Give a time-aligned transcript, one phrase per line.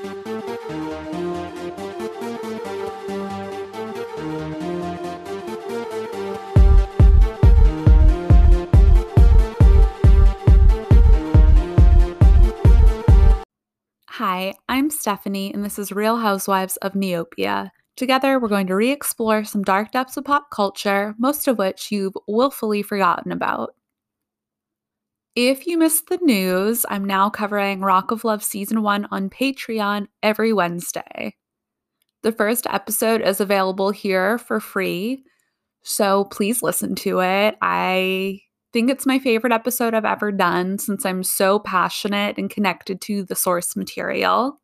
[0.00, 0.10] Hi,
[14.68, 17.70] I'm Stephanie, and this is Real Housewives of Neopia.
[17.96, 21.90] Together, we're going to re explore some dark depths of pop culture, most of which
[21.90, 23.74] you've willfully forgotten about.
[25.40, 30.08] If you missed the news, I'm now covering Rock of Love Season 1 on Patreon
[30.20, 31.36] every Wednesday.
[32.24, 35.22] The first episode is available here for free,
[35.84, 37.56] so please listen to it.
[37.62, 38.40] I
[38.72, 43.22] think it's my favorite episode I've ever done since I'm so passionate and connected to
[43.22, 44.60] the source material.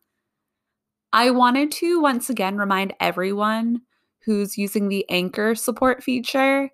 [1.12, 3.82] I wanted to once again remind everyone
[4.24, 6.70] who's using the Anchor support feature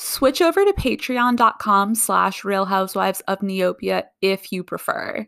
[0.00, 5.26] switch over to patreon.com slash real housewives of neopia if you prefer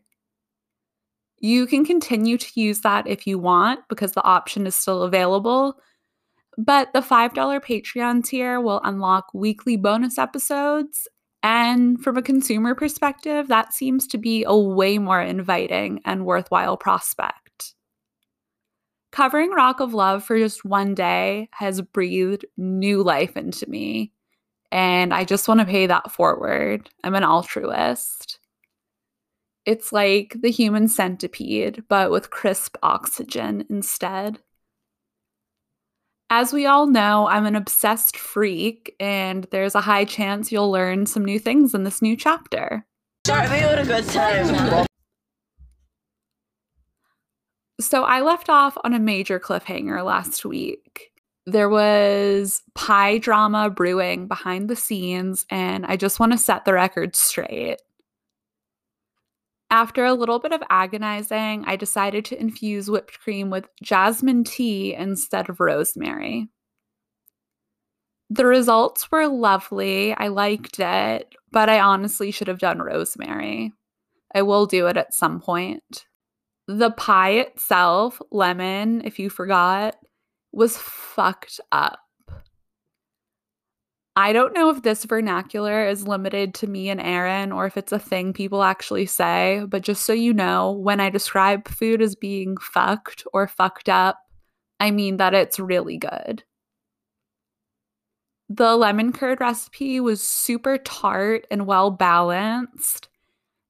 [1.43, 5.75] you can continue to use that if you want because the option is still available
[6.57, 11.09] but the $5 patreon tier will unlock weekly bonus episodes
[11.43, 16.77] and from a consumer perspective, that seems to be a way more inviting and worthwhile
[16.77, 17.75] prospect.
[19.11, 24.13] Covering Rock of Love for just one day has breathed new life into me,
[24.73, 26.89] and I just want to pay that forward.
[27.03, 28.39] I'm an altruist.
[29.67, 34.39] It's like the human centipede, but with crisp oxygen instead.
[36.33, 41.07] As we all know, I'm an obsessed freak, and there's a high chance you'll learn
[41.07, 42.87] some new things in this new chapter.
[43.27, 44.87] Start me with a good time.
[47.81, 50.90] So, I left off on a major cliffhanger last week.
[51.47, 56.75] There was pie drama brewing behind the scenes, and I just want to set the
[56.75, 57.81] record straight.
[59.71, 64.95] After a little bit of agonizing, I decided to infuse whipped cream with jasmine tea
[64.95, 66.49] instead of rosemary.
[68.31, 70.13] The results were lovely.
[70.15, 73.73] I liked it, but I honestly should have done rosemary.
[74.35, 76.07] I will do it at some point.
[76.67, 79.97] The pie itself, lemon, if you forgot,
[80.53, 82.01] was fucked up.
[84.17, 87.93] I don't know if this vernacular is limited to me and Aaron or if it's
[87.93, 92.17] a thing people actually say, but just so you know, when I describe food as
[92.17, 94.19] being fucked or fucked up,
[94.81, 96.43] I mean that it's really good.
[98.49, 103.09] The lemon curd recipe was super tart and well balanced,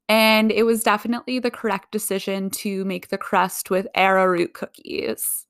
[0.08, 5.47] and it was definitely the correct decision to make the crust with arrowroot cookies.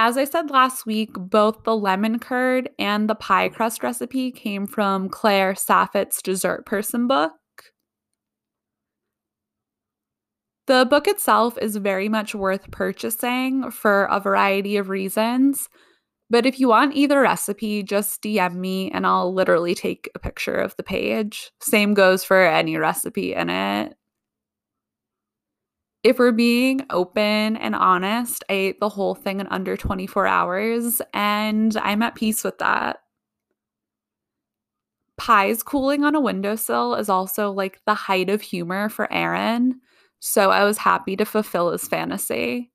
[0.00, 4.68] As I said last week, both the lemon curd and the pie crust recipe came
[4.68, 7.32] from Claire Saffitz's Dessert Person book.
[10.68, 15.68] The book itself is very much worth purchasing for a variety of reasons.
[16.30, 20.54] But if you want either recipe, just DM me and I'll literally take a picture
[20.54, 21.50] of the page.
[21.60, 23.97] Same goes for any recipe in it
[26.04, 31.02] if we're being open and honest, I ate the whole thing in under 24 hours
[31.12, 33.00] and I'm at peace with that.
[35.16, 39.80] Pies cooling on a windowsill is also like the height of humor for Aaron,
[40.20, 42.70] so I was happy to fulfill his fantasy.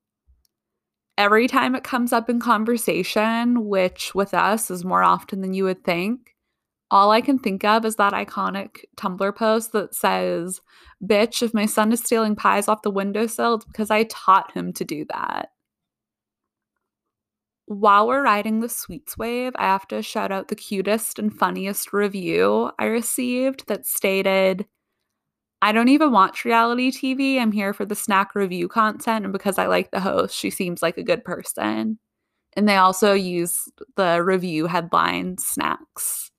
[1.18, 5.64] Every time it comes up in conversation, which with us is more often than you
[5.64, 6.33] would think,
[6.94, 10.62] all I can think of is that iconic Tumblr post that says,
[11.04, 14.72] Bitch, if my son is stealing pies off the windowsill, it's because I taught him
[14.74, 15.50] to do that.
[17.66, 21.94] While we're riding the sweets wave, I have to shout out the cutest and funniest
[21.94, 24.68] review I received that stated,
[25.64, 27.40] I don't even watch reality TV.
[27.40, 29.26] I'm here for the snack review content.
[29.26, 31.98] And because I like the host, she seems like a good person.
[32.56, 36.30] And they also use the review headline snacks.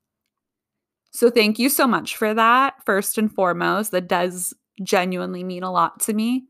[1.14, 2.75] So thank you so much for that.
[2.84, 4.52] First and foremost, that does
[4.82, 6.47] genuinely mean a lot to me.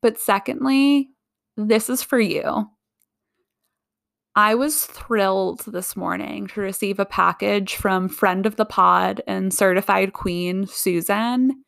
[0.00, 1.10] But secondly,
[1.58, 2.70] this is for you.
[4.34, 9.52] I was thrilled this morning to receive a package from friend of the pod and
[9.52, 11.64] certified queen Susan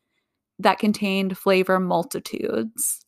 [0.57, 3.05] that contained flavor multitudes.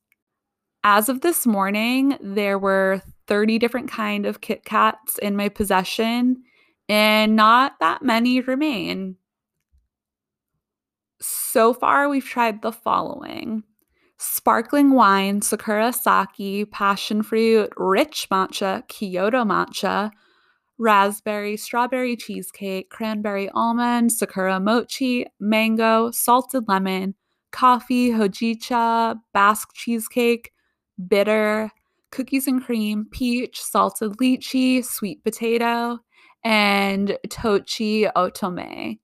[0.84, 6.44] As of this morning, there were 30 different kind of Kit Kats in my possession
[6.88, 9.16] and not that many remain.
[11.26, 13.64] So far, we've tried the following
[14.18, 20.12] sparkling wine, sakura sake, passion fruit, rich matcha, Kyoto matcha,
[20.78, 27.16] raspberry, strawberry cheesecake, cranberry almond, sakura mochi, mango, salted lemon,
[27.54, 30.52] coffee, hojicha, basque cheesecake,
[31.08, 31.72] bitter,
[32.12, 36.00] cookies and cream, peach, salted lychee, sweet potato,
[36.44, 39.00] and tochi otome.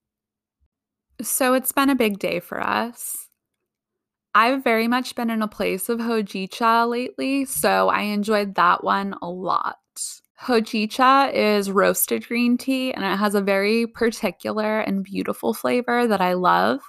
[1.22, 3.28] So it's been a big day for us.
[4.34, 9.14] I've very much been in a place of hojicha lately, so I enjoyed that one
[9.20, 9.76] a lot.
[10.40, 16.20] Hojicha is roasted green tea and it has a very particular and beautiful flavor that
[16.20, 16.80] I love.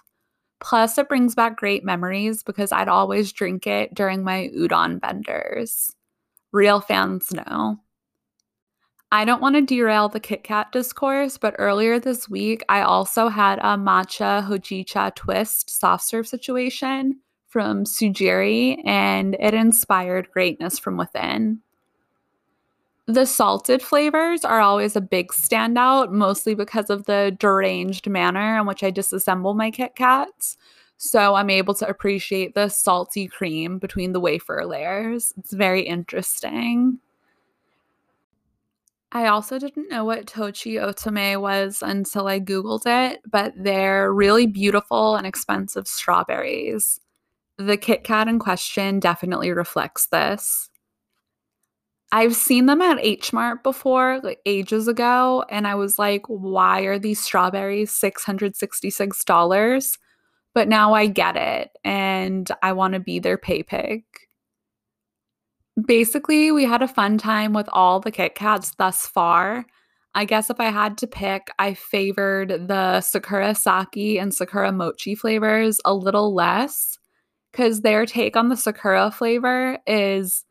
[0.62, 5.92] Plus, it brings back great memories because I'd always drink it during my udon benders.
[6.54, 7.81] Real fans know.
[9.14, 13.28] I don't want to derail the Kit Kat discourse, but earlier this week, I also
[13.28, 17.20] had a matcha hojicha twist soft serve situation
[17.50, 21.60] from Tsujiri, and it inspired greatness from within.
[23.08, 28.66] The salted flavors are always a big standout, mostly because of the deranged manner in
[28.66, 30.56] which I disassemble my Kit Kats.
[30.96, 35.34] So I'm able to appreciate the salty cream between the wafer layers.
[35.38, 37.00] It's very interesting.
[39.14, 44.48] I also didn't know what Tochi Otome was until I Googled it, but they're really
[44.48, 47.00] beautiful and expensive strawberries.
[47.58, 50.70] The Kit Kat in question definitely reflects this.
[52.14, 56.82] I've seen them at H Mart before, like ages ago, and I was like, why
[56.82, 59.98] are these strawberries $666?
[60.54, 64.04] But now I get it, and I want to be their pay pig.
[65.86, 69.66] Basically, we had a fun time with all the Kit Kats thus far.
[70.14, 75.16] I guess if I had to pick, I favored the Sakura Sake and Sakura Mochi
[75.16, 76.98] flavors a little less
[77.52, 80.44] because their take on the Sakura flavor is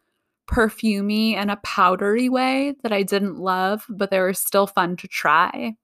[0.51, 5.09] perfumy in a powdery way that I didn't love, but they were still fun to
[5.09, 5.75] try.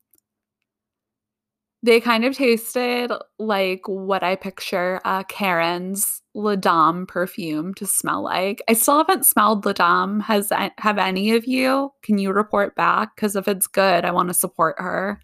[1.82, 8.23] They kind of tasted like what I picture uh, Karen's La Dame perfume to smell
[8.23, 8.62] like.
[8.69, 10.20] I still haven't smelled La Dame.
[10.20, 11.93] Has have any of you?
[12.02, 13.14] Can you report back?
[13.14, 15.20] Because if it's good, I want to support her.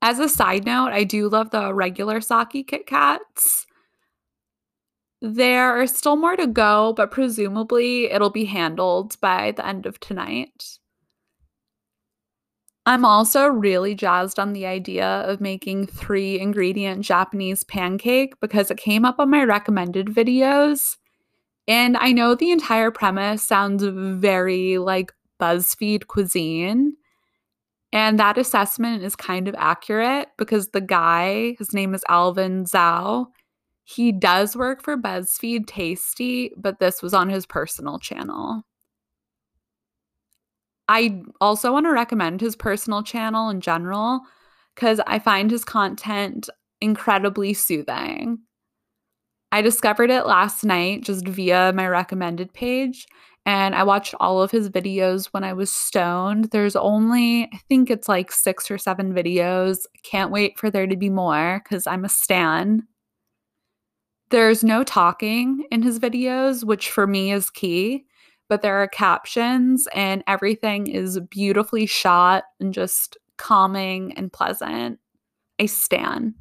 [0.00, 3.66] As a side note, I do love the regular sake Kit Kats.
[5.20, 9.98] There are still more to go, but presumably it'll be handled by the end of
[9.98, 10.78] tonight.
[12.88, 18.78] I'm also really jazzed on the idea of making three ingredient Japanese pancake because it
[18.78, 20.96] came up on my recommended videos.
[21.66, 26.94] And I know the entire premise sounds very like BuzzFeed cuisine.
[27.92, 33.26] And that assessment is kind of accurate because the guy, his name is Alvin Zhou,
[33.84, 38.64] he does work for BuzzFeed Tasty, but this was on his personal channel.
[40.88, 44.22] I also want to recommend his personal channel in general
[44.74, 46.48] because I find his content
[46.80, 48.38] incredibly soothing.
[49.50, 53.06] I discovered it last night just via my recommended page,
[53.46, 56.46] and I watched all of his videos when I was stoned.
[56.46, 59.86] There's only, I think it's like six or seven videos.
[60.02, 62.86] Can't wait for there to be more because I'm a stan.
[64.30, 68.04] There's no talking in his videos, which for me is key,
[68.48, 74.98] but there are captions and everything is beautifully shot and just calming and pleasant.
[75.60, 76.34] I stan.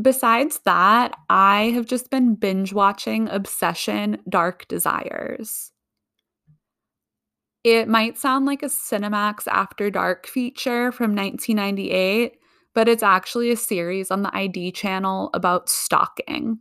[0.00, 5.70] Besides that, I have just been binge watching Obsession Dark Desires.
[7.62, 12.38] It might sound like a Cinemax After Dark feature from 1998,
[12.74, 16.58] but it's actually a series on the ID channel about stalking.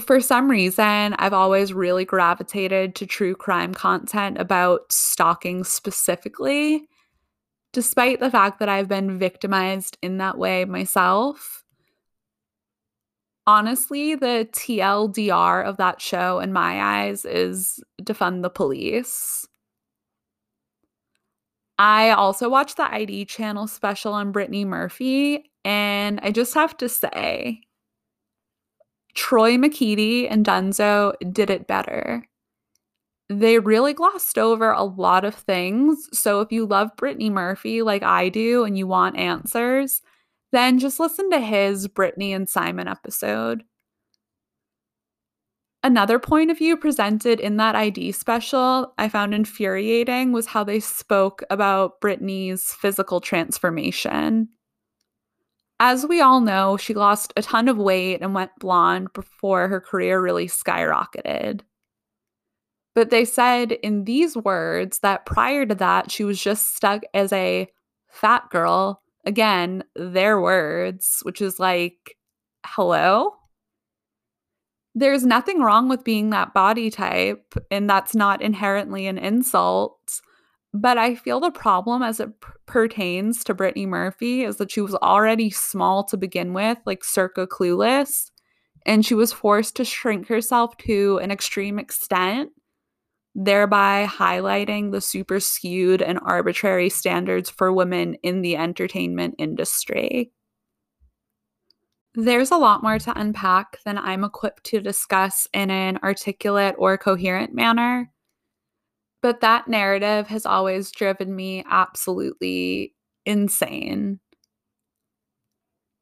[0.00, 6.88] For some reason, I've always really gravitated to true crime content about stalking specifically,
[7.74, 11.62] despite the fact that I've been victimized in that way myself.
[13.46, 19.46] Honestly, the TLDR of that show, in my eyes, is defund the police.
[21.78, 26.88] I also watched the ID channel special on Brittany Murphy, and I just have to
[26.88, 27.60] say,
[29.14, 32.26] Troy McKeedy and Dunzo did it better.
[33.28, 36.08] They really glossed over a lot of things.
[36.12, 40.02] So if you love Brittany Murphy like I do and you want answers,
[40.52, 43.64] then just listen to his Brittany and Simon episode.
[45.84, 50.78] Another point of view presented in that ID special I found infuriating was how they
[50.78, 54.48] spoke about Brittany's physical transformation.
[55.80, 59.80] As we all know, she lost a ton of weight and went blonde before her
[59.80, 61.62] career really skyrocketed.
[62.94, 67.32] But they said in these words that prior to that, she was just stuck as
[67.32, 67.68] a
[68.08, 69.02] fat girl.
[69.24, 72.16] Again, their words, which is like,
[72.66, 73.34] hello?
[74.94, 80.20] There's nothing wrong with being that body type, and that's not inherently an insult.
[80.74, 84.80] But I feel the problem as it p- pertains to Brittany Murphy is that she
[84.80, 88.30] was already small to begin with, like circa clueless,
[88.86, 92.50] and she was forced to shrink herself to an extreme extent,
[93.34, 100.32] thereby highlighting the super skewed and arbitrary standards for women in the entertainment industry.
[102.14, 106.98] There's a lot more to unpack than I'm equipped to discuss in an articulate or
[106.98, 108.11] coherent manner.
[109.22, 114.18] But that narrative has always driven me absolutely insane.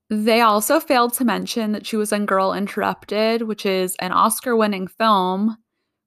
[0.09, 4.57] They also failed to mention that she was in Girl Interrupted, which is an Oscar
[4.57, 5.57] winning film,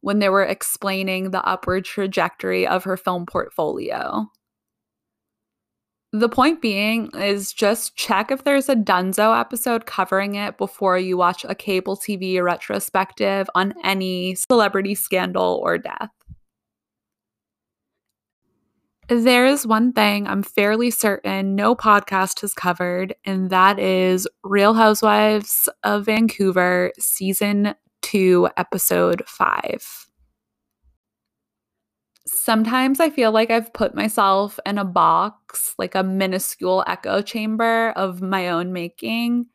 [0.01, 4.27] when they were explaining the upward trajectory of her film portfolio.
[6.11, 11.15] The point being is just check if there's a Dunzo episode covering it before you
[11.15, 16.09] watch a cable TV retrospective on any celebrity scandal or death.
[19.13, 24.73] There is one thing I'm fairly certain no podcast has covered, and that is Real
[24.73, 30.07] Housewives of Vancouver, Season 2, Episode 5
[32.25, 37.91] sometimes I feel like I've put myself in a box, like a minuscule echo chamber
[37.91, 39.47] of my own making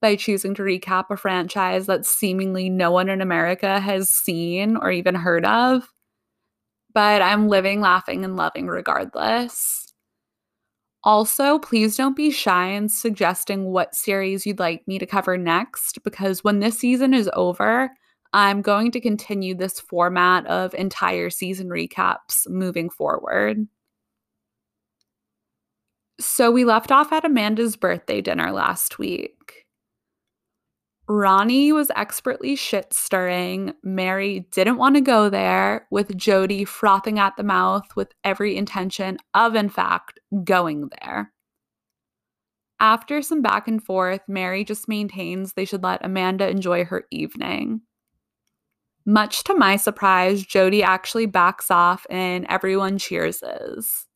[0.00, 4.90] by choosing to recap a franchise that seemingly no one in America has seen or
[4.90, 5.88] even heard of.
[6.98, 9.94] But I'm living, laughing, and loving regardless.
[11.04, 16.02] Also, please don't be shy in suggesting what series you'd like me to cover next
[16.02, 17.88] because when this season is over,
[18.32, 23.68] I'm going to continue this format of entire season recaps moving forward.
[26.18, 29.57] So we left off at Amanda's birthday dinner last week.
[31.10, 33.72] Ronnie was expertly shit stirring.
[33.82, 39.16] Mary didn't want to go there, with Jody frothing at the mouth with every intention
[39.32, 41.32] of, in fact, going there.
[42.78, 47.80] After some back and forth, Mary just maintains they should let Amanda enjoy her evening.
[49.06, 54.07] Much to my surprise, Jody actually backs off and everyone cheerses.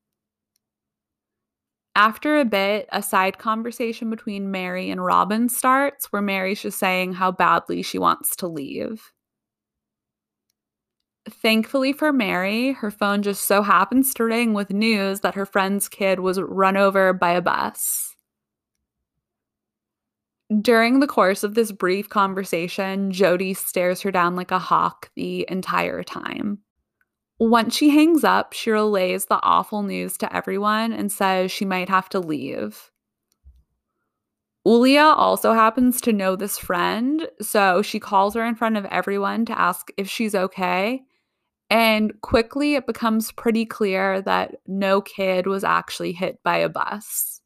[1.94, 7.14] After a bit, a side conversation between Mary and Robin starts where Mary's just saying
[7.14, 9.12] how badly she wants to leave.
[11.28, 15.88] Thankfully for Mary, her phone just so happens to ring with news that her friend's
[15.88, 18.16] kid was run over by a bus.
[20.60, 25.46] During the course of this brief conversation, Jody stares her down like a hawk the
[25.48, 26.58] entire time.
[27.42, 31.88] Once she hangs up, she relays the awful news to everyone and says she might
[31.88, 32.92] have to leave.
[34.64, 39.44] Ulia also happens to know this friend, so she calls her in front of everyone
[39.44, 41.02] to ask if she's okay.
[41.68, 47.40] And quickly it becomes pretty clear that no kid was actually hit by a bus.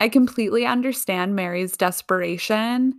[0.00, 2.94] I completely understand Mary's desperation,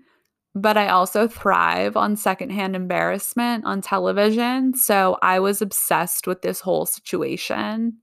[0.55, 4.73] but I also thrive on secondhand embarrassment on television.
[4.73, 7.97] So I was obsessed with this whole situation.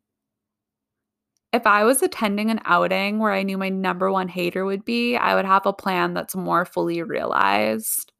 [1.53, 5.17] If I was attending an outing where I knew my number one hater would be,
[5.17, 8.13] I would have a plan that's more fully realized.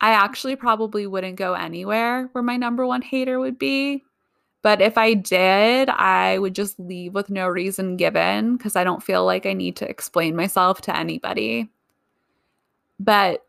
[0.00, 4.02] I actually probably wouldn't go anywhere where my number one hater would be
[4.62, 9.02] but if I did, I would just leave with no reason given because I don't
[9.02, 11.70] feel like I need to explain myself to anybody.
[13.00, 13.46] But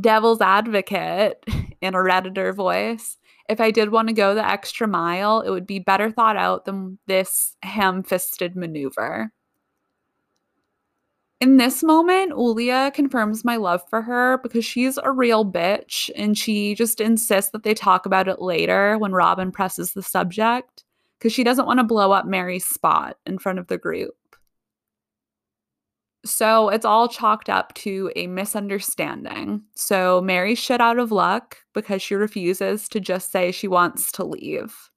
[0.00, 1.44] devil's advocate
[1.80, 5.66] in a Redditor voice, if I did want to go the extra mile, it would
[5.66, 9.30] be better thought out than this ham fisted maneuver.
[11.38, 16.36] In this moment, Ulia confirms my love for her because she's a real bitch and
[16.36, 20.84] she just insists that they talk about it later when Robin presses the subject
[21.18, 24.16] because she doesn't want to blow up Mary's spot in front of the group.
[26.26, 29.62] So it's all chalked up to a misunderstanding.
[29.74, 34.24] So Mary's shit out of luck because she refuses to just say she wants to
[34.24, 34.90] leave.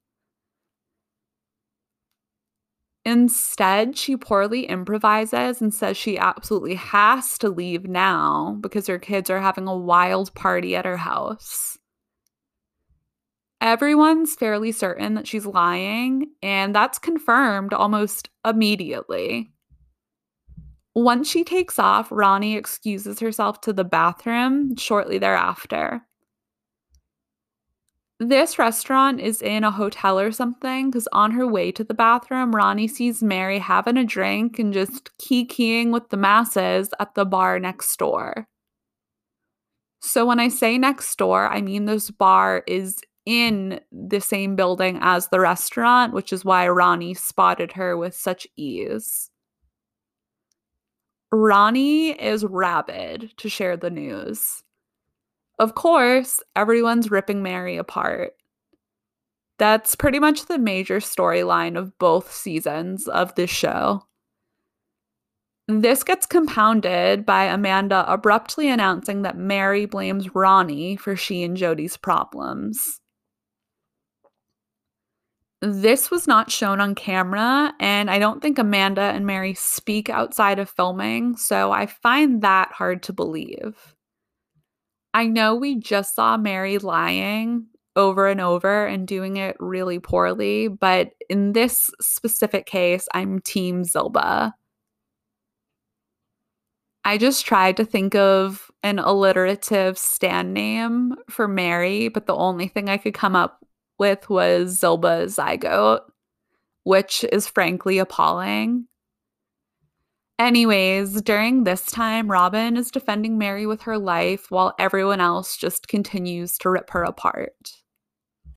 [3.05, 9.29] Instead, she poorly improvises and says she absolutely has to leave now because her kids
[9.29, 11.77] are having a wild party at her house.
[13.61, 19.51] Everyone's fairly certain that she's lying, and that's confirmed almost immediately.
[20.95, 26.01] Once she takes off, Ronnie excuses herself to the bathroom shortly thereafter
[28.19, 32.53] this restaurant is in a hotel or something because on her way to the bathroom,
[32.53, 37.59] Ronnie sees Mary having a drink and just keying with the masses at the bar
[37.59, 38.47] next door.
[40.01, 44.97] So when I say next door, I mean this bar is in the same building
[45.01, 49.29] as the restaurant, which is why Ronnie spotted her with such ease.
[51.31, 54.63] Ronnie is rabid to share the news.
[55.59, 58.33] Of course, everyone's ripping Mary apart.
[59.57, 64.05] That's pretty much the major storyline of both seasons of this show.
[65.67, 71.95] This gets compounded by Amanda abruptly announcing that Mary blames Ronnie for she and Jody's
[71.95, 73.01] problems.
[75.61, 80.57] This was not shown on camera, and I don't think Amanda and Mary speak outside
[80.57, 83.95] of filming, so I find that hard to believe.
[85.13, 87.65] I know we just saw Mary lying
[87.97, 93.83] over and over and doing it really poorly, but in this specific case, I'm Team
[93.83, 94.53] Zilba.
[97.03, 102.69] I just tried to think of an alliterative stand name for Mary, but the only
[102.69, 103.65] thing I could come up
[103.99, 106.01] with was Zilba Zygote,
[106.83, 108.87] which is frankly appalling.
[110.39, 115.89] Anyways, during this time, Robin is defending Mary with her life while everyone else just
[115.89, 117.73] continues to rip her apart.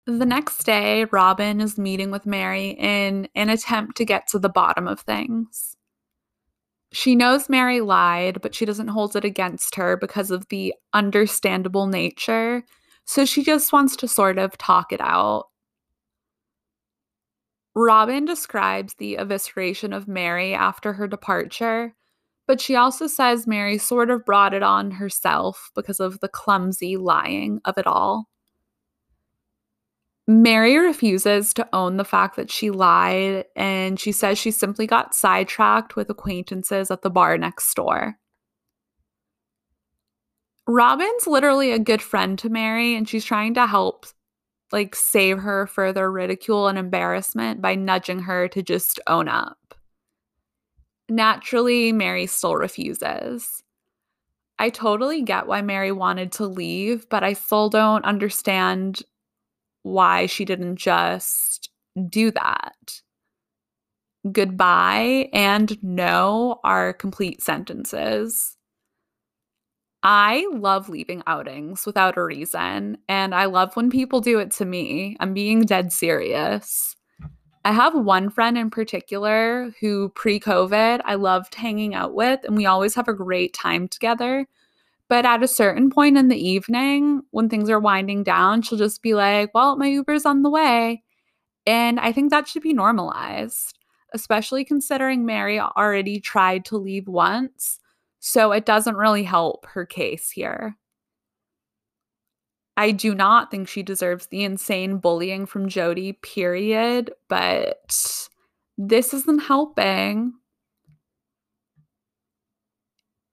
[0.05, 4.49] The next day, Robin is meeting with Mary in an attempt to get to the
[4.49, 5.75] bottom of things.
[6.91, 11.87] She knows Mary lied, but she doesn't hold it against her because of the understandable
[11.87, 12.63] nature,
[13.11, 15.47] so she just wants to sort of talk it out.
[17.75, 21.93] Robin describes the evisceration of Mary after her departure,
[22.47, 26.95] but she also says Mary sort of brought it on herself because of the clumsy
[26.95, 28.29] lying of it all.
[30.25, 35.13] Mary refuses to own the fact that she lied, and she says she simply got
[35.13, 38.20] sidetracked with acquaintances at the bar next door.
[40.67, 44.05] Robin's literally a good friend to Mary, and she's trying to help
[44.71, 49.57] like save her further ridicule and embarrassment by nudging her to just own up.
[51.09, 53.63] Naturally, Mary still refuses.
[54.57, 59.01] I totally get why Mary wanted to leave, but I still don't understand
[59.83, 61.69] why she didn't just
[62.07, 63.01] do that.
[64.31, 68.55] Goodbye and no are complete sentences.
[70.03, 74.65] I love leaving outings without a reason, and I love when people do it to
[74.65, 75.15] me.
[75.19, 76.95] I'm being dead serious.
[77.63, 82.57] I have one friend in particular who pre COVID I loved hanging out with, and
[82.57, 84.47] we always have a great time together.
[85.07, 89.03] But at a certain point in the evening, when things are winding down, she'll just
[89.03, 91.03] be like, Well, my Uber's on the way.
[91.67, 93.77] And I think that should be normalized,
[94.13, 97.79] especially considering Mary already tried to leave once
[98.21, 100.77] so it doesn't really help her case here.
[102.77, 108.29] I do not think she deserves the insane bullying from Jody, period, but
[108.77, 110.33] this isn't helping.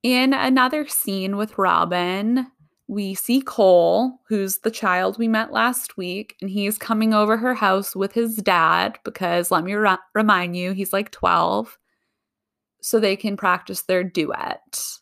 [0.03, 2.47] In another scene with Robin,
[2.89, 7.55] we see Cole, who's the child we met last week, and he's coming over her
[7.55, 11.78] house with his dad because let me re- remind you, he's like 12
[12.81, 14.99] so they can practice their duet.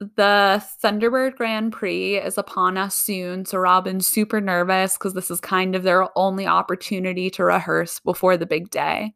[0.00, 5.40] The Thunderbird Grand Prix is upon us soon, so Robin's super nervous because this is
[5.40, 9.14] kind of their only opportunity to rehearse before the big day.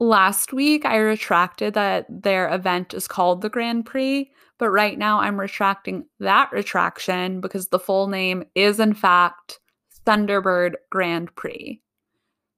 [0.00, 5.20] Last week, I retracted that their event is called the Grand Prix, but right now
[5.20, 9.60] I'm retracting that retraction because the full name is, in fact,
[10.04, 11.80] Thunderbird Grand Prix.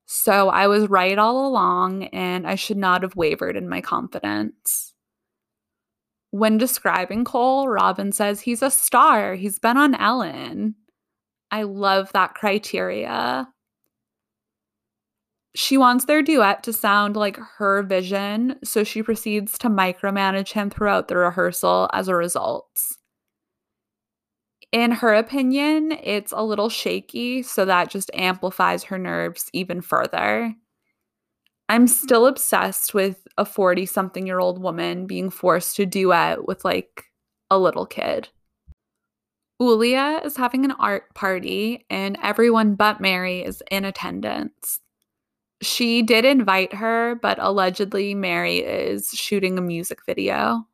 [0.06, 4.92] So I was right all along, and I should not have wavered in my confidence.
[6.30, 9.34] When describing Cole, Robin says he's a star.
[9.34, 10.74] He's been on Ellen.
[11.50, 13.48] I love that criteria.
[15.54, 20.68] She wants their duet to sound like her vision, so she proceeds to micromanage him
[20.68, 22.68] throughout the rehearsal as a result
[24.74, 30.52] in her opinion, it's a little shaky, so that just amplifies her nerves even further.
[31.68, 31.86] I'm mm-hmm.
[31.86, 37.04] still obsessed with a 40 something year old woman being forced to duet with like
[37.50, 38.30] a little kid.
[39.62, 44.80] Ulia is having an art party, and everyone but Mary is in attendance.
[45.62, 50.66] She did invite her, but allegedly, Mary is shooting a music video.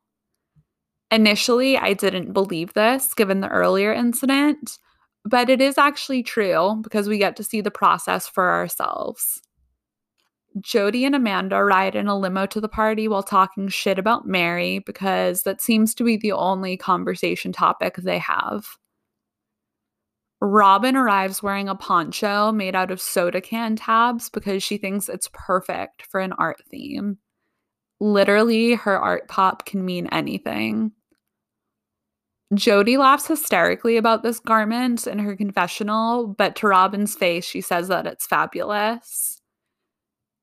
[1.11, 4.79] Initially, I didn't believe this given the earlier incident,
[5.25, 9.41] but it is actually true because we get to see the process for ourselves.
[10.59, 14.79] Jody and Amanda ride in a limo to the party while talking shit about Mary
[14.79, 18.65] because that seems to be the only conversation topic they have.
[20.41, 25.29] Robin arrives wearing a poncho made out of soda can tabs because she thinks it's
[25.33, 27.17] perfect for an art theme.
[27.99, 30.91] Literally, her art pop can mean anything.
[32.53, 37.87] Jody laughs hysterically about this garment in her confessional, but to Robin's face, she says
[37.87, 39.41] that it's fabulous.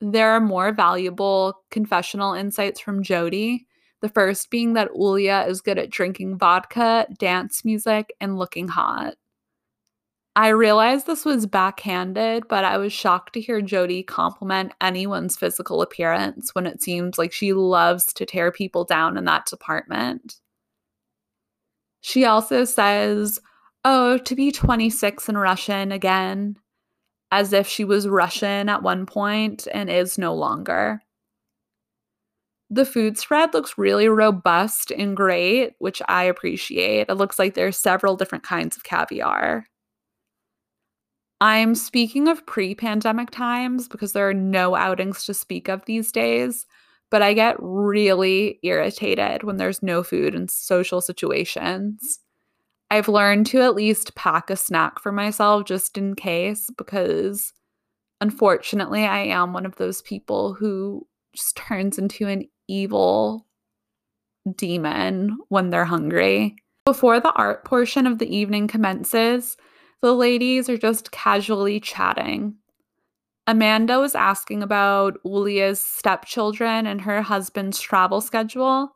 [0.00, 3.66] There are more valuable confessional insights from Jody.
[4.00, 9.14] The first being that Ulia is good at drinking vodka, dance music, and looking hot.
[10.36, 15.82] I realized this was backhanded, but I was shocked to hear Jody compliment anyone's physical
[15.82, 20.36] appearance when it seems like she loves to tear people down in that department.
[22.08, 23.38] She also says,
[23.84, 26.56] Oh, to be 26 in Russian again,
[27.30, 31.02] as if she was Russian at one point and is no longer.
[32.70, 37.10] The food spread looks really robust and great, which I appreciate.
[37.10, 39.66] It looks like there's several different kinds of caviar.
[41.42, 46.10] I'm speaking of pre pandemic times because there are no outings to speak of these
[46.10, 46.64] days,
[47.10, 52.20] but I get really irritated when there's no food in social situations.
[52.90, 57.52] I've learned to at least pack a snack for myself just in case because
[58.20, 63.46] unfortunately I am one of those people who just turns into an evil
[64.56, 66.56] demon when they're hungry.
[66.86, 69.56] Before the art portion of the evening commences,
[70.00, 72.54] the ladies are just casually chatting.
[73.48, 78.94] Amanda was asking about Ulia's stepchildren and her husband's travel schedule.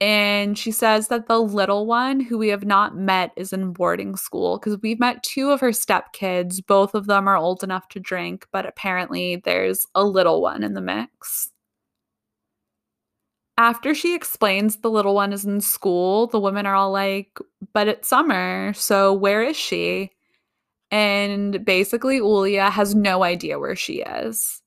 [0.00, 4.16] And she says that the little one, who we have not met, is in boarding
[4.16, 6.66] school because we've met two of her stepkids.
[6.66, 10.74] Both of them are old enough to drink, but apparently there's a little one in
[10.74, 11.52] the mix.
[13.56, 17.38] After she explains the little one is in school, the women are all like,
[17.72, 20.10] but it's summer, so where is she?
[20.90, 24.60] And basically, Ulia has no idea where she is.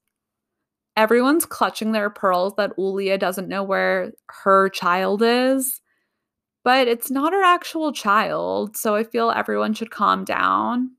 [0.95, 5.81] Everyone's clutching their pearls that Ulia doesn't know where her child is,
[6.63, 10.91] but it's not her actual child, so I feel everyone should calm down.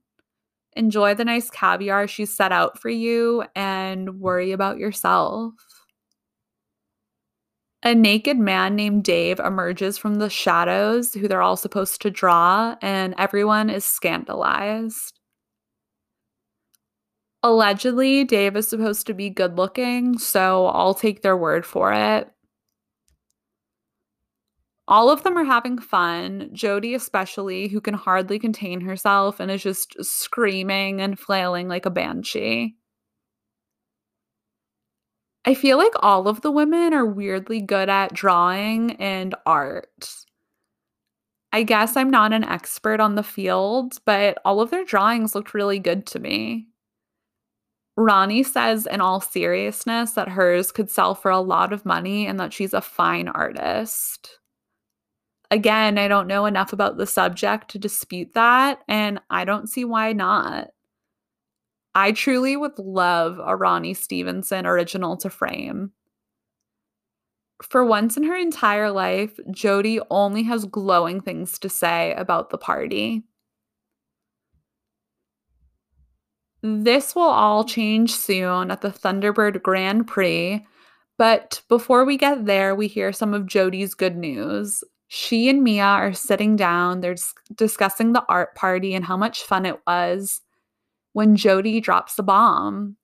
[0.77, 5.55] Enjoy the nice caviar she's set out for you and worry about yourself.
[7.87, 12.77] A naked man named Dave emerges from the shadows, who they're all supposed to draw,
[12.81, 15.21] and everyone is scandalized.
[17.43, 22.31] Allegedly, Dave is supposed to be good looking, so I'll take their word for it.
[24.89, 29.63] All of them are having fun, Jody especially, who can hardly contain herself and is
[29.63, 32.77] just screaming and flailing like a banshee.
[35.47, 40.09] I feel like all of the women are weirdly good at drawing and art.
[41.53, 45.55] I guess I'm not an expert on the field, but all of their drawings looked
[45.55, 46.69] really good to me.
[47.97, 52.41] Ronnie says, in all seriousness, that hers could sell for a lot of money and
[52.41, 54.41] that she's a fine artist.
[55.51, 59.85] Again, I don't know enough about the subject to dispute that, and I don't see
[59.85, 60.71] why not.
[61.95, 65.93] I truly would love a Ronnie Stevenson original to frame.
[67.63, 72.59] For once in her entire life, Jody only has glowing things to say about the
[72.59, 73.23] party.
[76.63, 80.67] This will all change soon at the Thunderbird Grand Prix,
[81.17, 84.83] but before we get there, we hear some of Jody's good news.
[85.09, 87.17] She and Mia are sitting down, they're
[87.55, 90.41] discussing the art party and how much fun it was
[91.15, 92.97] when Jody drops the bomb.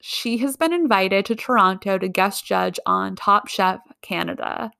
[0.00, 4.72] She has been invited to Toronto to guest judge on Top Chef Canada.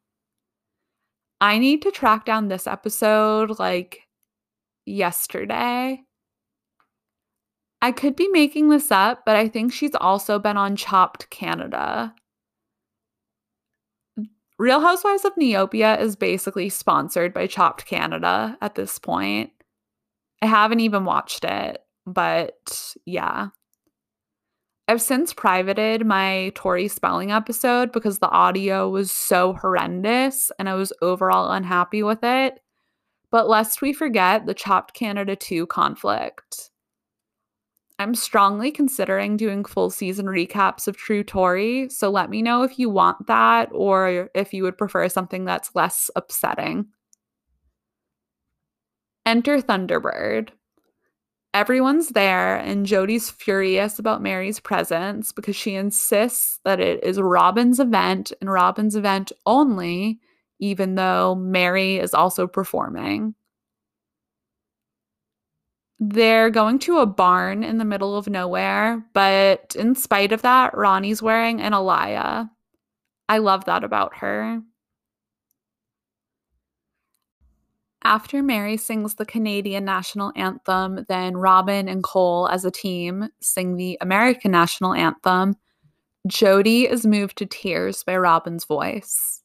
[1.40, 4.00] I need to track down this episode like
[4.86, 6.00] yesterday.
[7.80, 12.14] I could be making this up, but I think she's also been on Chopped Canada.
[14.58, 19.52] Real Housewives of Neopia is basically sponsored by Chopped Canada at this point.
[20.42, 21.80] I haven't even watched it.
[22.12, 23.48] But yeah.
[24.86, 30.74] I've since privated my Tori Spelling episode because the audio was so horrendous and I
[30.74, 32.60] was overall unhappy with it.
[33.30, 36.70] But lest we forget the Chopped Canada 2 conflict.
[37.98, 42.78] I'm strongly considering doing full season recaps of True Tori, so let me know if
[42.78, 46.86] you want that or if you would prefer something that's less upsetting.
[49.26, 50.50] Enter Thunderbird.
[51.58, 57.80] Everyone's there, and Jody's furious about Mary's presence because she insists that it is Robin's
[57.80, 60.20] event and Robin's event only,
[60.60, 63.34] even though Mary is also performing.
[65.98, 70.76] They're going to a barn in the middle of nowhere, but in spite of that,
[70.76, 72.48] Ronnie's wearing an Alaïa.
[73.28, 74.62] I love that about her.
[78.08, 83.76] After Mary sings the Canadian national anthem, then Robin and Cole, as a team, sing
[83.76, 85.56] the American national anthem.
[86.26, 89.42] Jody is moved to tears by Robin's voice.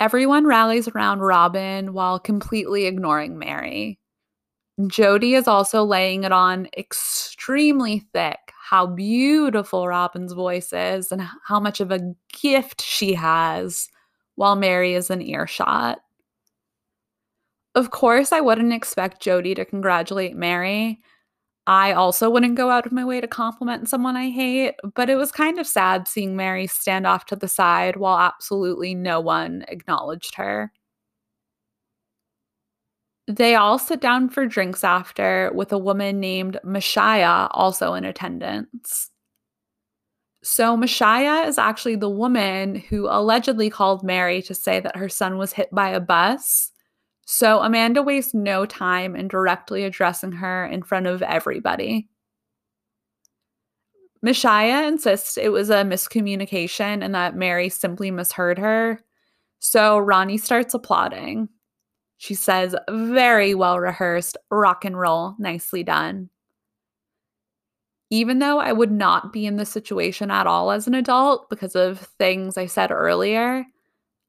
[0.00, 4.00] Everyone rallies around Robin while completely ignoring Mary.
[4.88, 11.60] Jody is also laying it on extremely thick how beautiful Robin's voice is and how
[11.60, 13.88] much of a gift she has
[14.34, 16.00] while Mary is in earshot.
[17.76, 21.00] Of course, I wouldn't expect Jody to congratulate Mary.
[21.66, 25.16] I also wouldn't go out of my way to compliment someone I hate, but it
[25.16, 29.64] was kind of sad seeing Mary stand off to the side while absolutely no one
[29.68, 30.72] acknowledged her.
[33.28, 39.10] They all sit down for drinks after, with a woman named Mashaya also in attendance.
[40.42, 45.38] So, Mashaya is actually the woman who allegedly called Mary to say that her son
[45.38, 46.70] was hit by a bus
[47.26, 52.08] so Amanda wastes no time in directly addressing her in front of everybody.
[54.24, 59.00] Mashaya insists it was a miscommunication and that Mary simply misheard her.
[59.58, 61.48] So Ronnie starts applauding.
[62.16, 66.30] She says, Very well rehearsed, rock and roll, nicely done.
[68.08, 71.74] Even though I would not be in this situation at all as an adult because
[71.74, 73.64] of things I said earlier,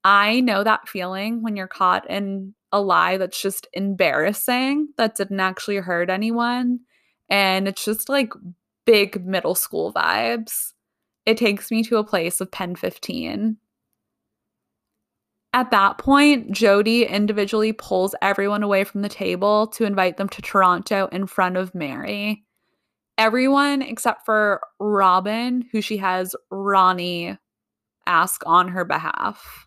[0.03, 5.39] I know that feeling when you're caught in a lie that's just embarrassing that didn't
[5.39, 6.79] actually hurt anyone.
[7.29, 8.33] And it's just like
[8.85, 10.73] big middle school vibes.
[11.25, 13.57] It takes me to a place of Pen 15.
[15.53, 20.41] At that point, Jody individually pulls everyone away from the table to invite them to
[20.41, 22.43] Toronto in front of Mary.
[23.17, 27.37] Everyone except for Robin, who she has Ronnie
[28.05, 29.66] ask on her behalf.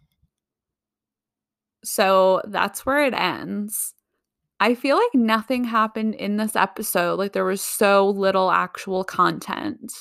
[1.84, 3.94] So that's where it ends.
[4.60, 7.18] I feel like nothing happened in this episode.
[7.18, 9.92] Like there was so little actual content.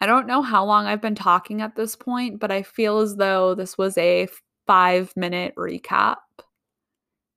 [0.00, 3.14] I don't know how long I've been talking at this point, but I feel as
[3.14, 4.26] though this was a
[4.66, 6.16] five minute recap.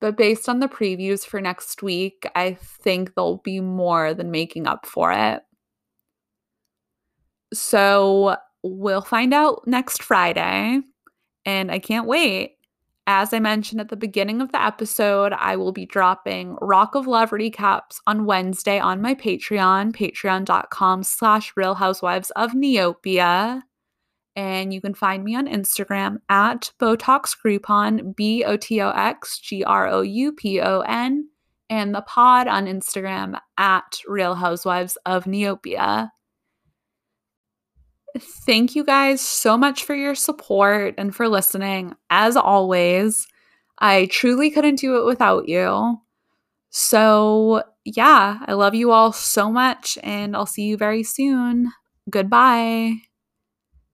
[0.02, 4.66] But based on the previews for next week, I think there'll be more than making
[4.66, 5.44] up for it.
[7.54, 10.82] So we'll find out next Friday,
[11.46, 12.55] and I can't wait.
[13.08, 17.06] As I mentioned at the beginning of the episode, I will be dropping Rock of
[17.06, 23.62] Love recaps on Wednesday on my Patreon, patreon.com slash Real Housewives of Neopia.
[24.36, 29.40] And you can find me on Instagram at Botox Groupon, B O T O X
[29.40, 31.30] G R O U P O N,
[31.70, 36.10] and the pod on Instagram at Real Housewives of Neopia.
[38.18, 41.96] Thank you guys so much for your support and for listening.
[42.10, 43.28] As always,
[43.80, 46.00] I truly couldn't do it without you.
[46.72, 51.72] So, yeah, I love you all so much, and I'll see you very soon.
[52.10, 52.96] Goodbye.